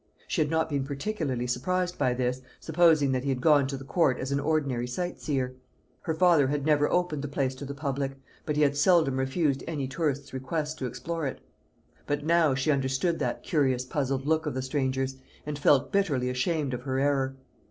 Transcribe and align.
She 0.27 0.41
had 0.41 0.49
not 0.49 0.67
been 0.67 0.83
particularly 0.83 1.45
surprised 1.45 1.99
by 1.99 2.15
this, 2.15 2.41
supposing 2.59 3.11
that 3.11 3.21
he 3.23 3.29
had 3.29 3.39
gone 3.39 3.67
to 3.67 3.77
the 3.77 3.83
Court 3.85 4.17
as 4.17 4.31
an 4.31 4.39
ordinary 4.39 4.87
sight 4.87 5.19
seer. 5.21 5.53
Her 6.01 6.15
father 6.15 6.47
had 6.47 6.65
never 6.65 6.89
opened 6.91 7.21
the 7.21 7.27
place 7.27 7.53
to 7.53 7.65
the 7.65 7.75
public, 7.75 8.17
but 8.43 8.55
he 8.55 8.63
had 8.63 8.75
seldom 8.75 9.19
refused 9.19 9.63
any 9.67 9.87
tourist's 9.87 10.33
request 10.33 10.79
to 10.79 10.87
explore 10.87 11.27
it. 11.27 11.39
But 12.07 12.25
now 12.25 12.55
she 12.55 12.71
understood 12.71 13.19
that 13.19 13.43
curious 13.43 13.85
puzzled 13.85 14.25
look 14.25 14.47
of 14.47 14.55
the 14.55 14.63
stranger's, 14.63 15.17
and 15.45 15.59
felt 15.59 15.91
bitterly 15.91 16.31
ashamed 16.31 16.73
of 16.73 16.81
her 16.81 16.97
error. 16.97 17.35